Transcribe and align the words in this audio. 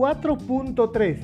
4.3 0.00 1.18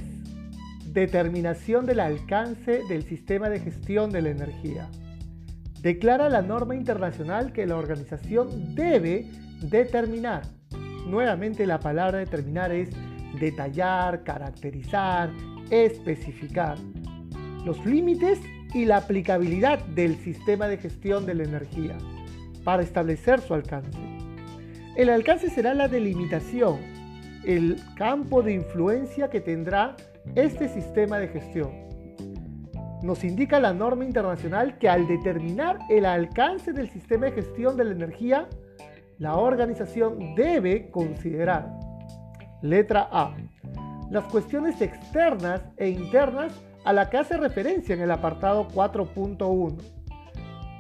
Determinación 0.93 1.87
del 1.87 1.99
alcance 1.99 2.83
del 2.91 3.05
sistema 3.05 3.49
de 3.49 3.59
gestión 3.59 4.11
de 4.11 4.21
la 4.21 4.29
energía. 4.29 4.91
Declara 5.81 6.29
la 6.29 6.43
norma 6.43 6.77
internacional 6.77 7.55
que 7.55 7.65
la 7.65 7.77
organización 7.77 8.75
debe 8.75 9.31
determinar. 9.63 10.43
Nuevamente 11.07 11.67
la 11.67 11.81
palabra 11.81 12.19
determinar 12.19 12.71
es 12.71 12.91
detallar, 13.41 14.25
caracterizar, 14.25 15.31
especificar 15.71 16.77
los 17.65 17.83
límites 17.87 18.41
y 18.75 18.85
la 18.85 18.99
aplicabilidad 18.99 19.79
del 19.87 20.17
sistema 20.17 20.69
de 20.69 20.77
gestión 20.77 21.25
de 21.25 21.33
la 21.33 21.45
energía 21.45 21.97
para 22.63 22.83
establecer 22.83 23.41
su 23.41 23.55
alcance. 23.55 23.99
El 24.97 25.09
alcance 25.09 25.49
será 25.49 25.73
la 25.73 25.89
delimitación, 25.89 27.06
el 27.47 27.81
campo 27.97 28.43
de 28.43 28.53
influencia 28.53 29.31
que 29.31 29.41
tendrá 29.41 29.97
este 30.35 30.69
sistema 30.69 31.19
de 31.19 31.29
gestión. 31.29 31.71
Nos 33.03 33.23
indica 33.23 33.61
la 33.61 33.73
norma 33.73 34.05
internacional 34.05 34.79
que 34.79 34.89
al 34.89 35.07
determinar 35.07 35.79
el 35.89 36.07
alcance 36.07 36.73
del 36.73 36.91
sistema 36.91 37.27
de 37.27 37.33
gestión 37.33 37.77
de 37.77 37.85
la 37.85 37.93
energía, 37.93 38.49
la 39.19 39.37
organización 39.37 40.35
debe 40.35 40.91
considerar, 40.91 41.71
letra 42.63 43.09
A, 43.13 43.35
las 44.11 44.25
cuestiones 44.25 44.81
externas 44.83 45.63
e 45.77 45.89
internas 45.89 46.53
a 46.85 46.93
la 46.93 47.09
que 47.09 47.19
hace 47.19 47.37
referencia 47.37 47.95
en 47.95 48.01
el 48.01 48.11
apartado 48.11 48.69
4.1. 48.69 49.77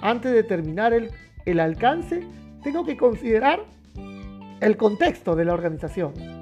Antes 0.00 0.32
de 0.32 0.36
determinar 0.36 0.92
el, 0.92 1.10
el 1.44 1.60
alcance, 1.60 2.26
tengo 2.62 2.84
que 2.84 2.96
considerar 2.96 3.60
el 4.60 4.76
contexto 4.76 5.36
de 5.36 5.44
la 5.44 5.54
organización. 5.54 6.35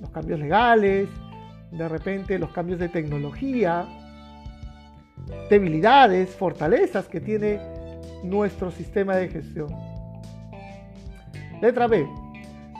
Los 0.00 0.10
cambios 0.10 0.38
legales, 0.40 1.08
de 1.70 1.88
repente 1.88 2.38
los 2.38 2.50
cambios 2.50 2.78
de 2.78 2.88
tecnología, 2.88 3.86
debilidades, 5.50 6.34
fortalezas 6.34 7.08
que 7.08 7.20
tiene 7.20 7.60
nuestro 8.22 8.70
sistema 8.70 9.16
de 9.16 9.28
gestión. 9.28 9.68
Letra 11.60 11.86
B. 11.86 12.06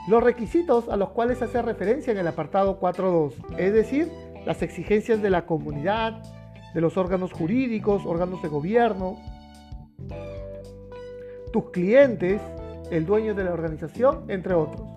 Los 0.09 0.23
requisitos 0.23 0.89
a 0.89 0.97
los 0.97 1.11
cuales 1.11 1.43
hace 1.43 1.61
referencia 1.61 2.13
en 2.13 2.19
el 2.19 2.27
apartado 2.27 2.81
4.2, 2.81 3.59
es 3.59 3.73
decir, 3.73 4.11
las 4.47 4.63
exigencias 4.63 5.21
de 5.21 5.29
la 5.29 5.45
comunidad, 5.45 6.23
de 6.73 6.81
los 6.81 6.97
órganos 6.97 7.33
jurídicos, 7.33 8.07
órganos 8.07 8.41
de 8.43 8.49
gobierno, 8.49 9.19
tus 11.53 11.71
clientes, 11.71 12.41
el 12.91 13.05
dueño 13.05 13.35
de 13.35 13.45
la 13.45 13.53
organización, 13.53 14.25
entre 14.29 14.55
otros. 14.55 14.88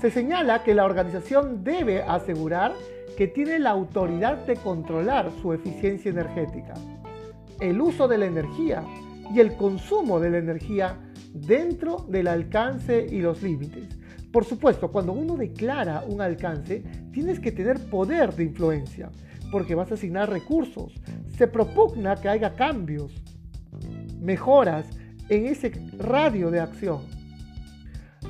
Se 0.00 0.10
señala 0.10 0.62
que 0.62 0.74
la 0.74 0.84
organización 0.84 1.64
debe 1.64 2.02
asegurar 2.02 2.72
que 3.16 3.26
tiene 3.26 3.58
la 3.58 3.70
autoridad 3.70 4.46
de 4.46 4.56
controlar 4.56 5.30
su 5.42 5.52
eficiencia 5.52 6.10
energética, 6.10 6.74
el 7.60 7.80
uso 7.80 8.06
de 8.06 8.18
la 8.18 8.26
energía 8.26 8.84
y 9.34 9.40
el 9.40 9.56
consumo 9.56 10.20
de 10.20 10.30
la 10.30 10.38
energía 10.38 10.96
dentro 11.32 12.06
del 12.08 12.28
alcance 12.28 13.06
y 13.10 13.20
los 13.20 13.42
límites 13.42 13.98
por 14.32 14.44
supuesto, 14.44 14.92
cuando 14.92 15.12
uno 15.12 15.36
declara 15.36 16.04
un 16.06 16.20
alcance, 16.20 16.82
tienes 17.12 17.40
que 17.40 17.50
tener 17.50 17.78
poder 17.88 18.34
de 18.34 18.44
influencia, 18.44 19.10
porque 19.50 19.74
vas 19.74 19.90
a 19.90 19.94
asignar 19.94 20.28
recursos. 20.28 20.92
Se 21.36 21.46
propugna 21.46 22.16
que 22.16 22.28
haya 22.28 22.54
cambios, 22.54 23.12
mejoras 24.20 24.86
en 25.30 25.46
ese 25.46 25.72
radio 25.96 26.50
de 26.50 26.60
acción. 26.60 27.00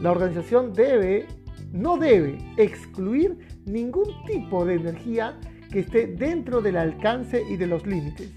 La 0.00 0.12
organización 0.12 0.72
debe, 0.72 1.26
no 1.72 1.96
debe 1.96 2.38
excluir 2.56 3.38
ningún 3.66 4.08
tipo 4.26 4.64
de 4.64 4.74
energía 4.74 5.38
que 5.70 5.80
esté 5.80 6.06
dentro 6.06 6.60
del 6.60 6.76
alcance 6.76 7.42
y 7.48 7.56
de 7.56 7.66
los 7.66 7.86
límites. 7.86 8.32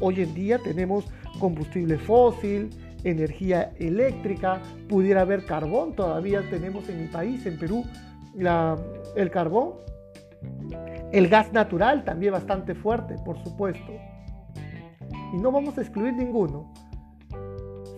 Hoy 0.00 0.22
en 0.22 0.34
día 0.34 0.58
tenemos 0.58 1.04
combustible 1.38 1.98
fósil, 1.98 2.70
energía 3.04 3.72
eléctrica, 3.78 4.60
pudiera 4.88 5.22
haber 5.22 5.44
carbón, 5.44 5.94
todavía 5.94 6.42
tenemos 6.48 6.88
en 6.88 7.02
mi 7.02 7.08
país, 7.08 7.44
en 7.46 7.58
Perú, 7.58 7.84
el 8.34 9.30
carbón, 9.30 9.74
el 11.12 11.28
gas 11.28 11.52
natural 11.52 12.04
también 12.04 12.32
bastante 12.32 12.74
fuerte, 12.74 13.16
por 13.24 13.42
supuesto. 13.44 13.92
Y 15.32 15.36
no 15.36 15.52
vamos 15.52 15.76
a 15.78 15.82
excluir 15.82 16.14
ninguno. 16.14 16.72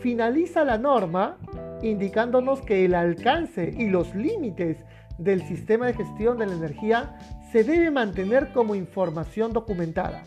Finaliza 0.00 0.64
la 0.64 0.76
norma 0.76 1.38
indicándonos 1.82 2.60
que 2.62 2.84
el 2.84 2.94
alcance 2.94 3.74
y 3.76 3.88
los 3.88 4.14
límites 4.14 4.84
del 5.18 5.42
sistema 5.42 5.86
de 5.86 5.94
gestión 5.94 6.38
de 6.38 6.46
la 6.46 6.54
energía 6.54 7.18
se 7.52 7.64
debe 7.64 7.90
mantener 7.90 8.52
como 8.52 8.74
información 8.74 9.52
documentada. 9.52 10.24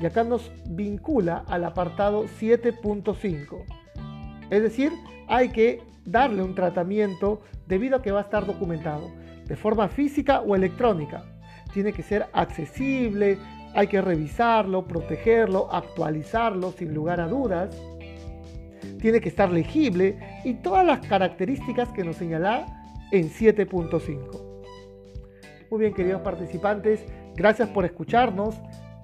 Y 0.00 0.06
acá 0.06 0.22
nos 0.24 0.52
vincula 0.68 1.44
al 1.48 1.64
apartado 1.64 2.24
7.5 2.24 3.64
es 4.50 4.62
decir, 4.62 4.92
hay 5.26 5.50
que 5.50 5.82
darle 6.04 6.42
un 6.42 6.54
tratamiento 6.54 7.42
debido 7.66 7.96
a 7.96 8.02
que 8.02 8.12
va 8.12 8.20
a 8.20 8.22
estar 8.22 8.46
documentado 8.46 9.10
de 9.44 9.56
forma 9.56 9.88
física 9.88 10.40
o 10.40 10.54
electrónica. 10.54 11.24
Tiene 11.72 11.92
que 11.92 12.02
ser 12.02 12.26
accesible, 12.32 13.38
hay 13.74 13.86
que 13.88 14.00
revisarlo, 14.00 14.86
protegerlo, 14.86 15.70
actualizarlo 15.70 16.72
sin 16.72 16.94
lugar 16.94 17.20
a 17.20 17.28
dudas. 17.28 17.76
Tiene 19.00 19.20
que 19.20 19.28
estar 19.28 19.50
legible 19.50 20.18
y 20.44 20.54
todas 20.54 20.84
las 20.84 21.06
características 21.06 21.88
que 21.90 22.04
nos 22.04 22.16
señala 22.16 22.66
en 23.12 23.30
7.5. 23.30 24.48
Muy 25.70 25.80
bien, 25.80 25.94
queridos 25.94 26.22
participantes, 26.22 27.04
gracias 27.34 27.68
por 27.68 27.84
escucharnos. 27.84 28.54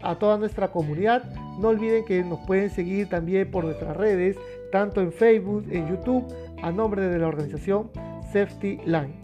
A 0.03 0.19
toda 0.19 0.37
nuestra 0.37 0.69
comunidad, 0.69 1.25
no 1.59 1.69
olviden 1.69 2.05
que 2.05 2.23
nos 2.23 2.39
pueden 2.41 2.69
seguir 2.69 3.09
también 3.09 3.51
por 3.51 3.65
nuestras 3.65 3.97
redes 3.97 4.37
tanto 4.75 5.01
en 5.01 5.13
Facebook, 5.13 5.67
en 5.71 5.89
YouTube, 5.89 6.27
a 6.61 6.73
nombre 6.73 7.03
de 7.03 7.17
la 7.17 7.29
organización 7.29 7.93
Safety 8.33 8.81
Line. 8.85 9.15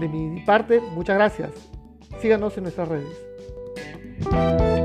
De 0.00 0.08
mi 0.08 0.40
parte, 0.40 0.80
muchas 0.92 1.14
gracias. 1.14 1.50
Síganos 2.20 2.56
en 2.56 2.64
nuestras 2.64 2.88
redes. 2.88 4.79